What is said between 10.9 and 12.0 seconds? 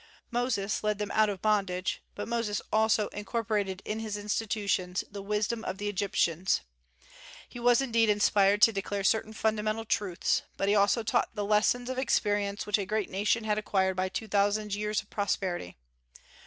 taught the lessons of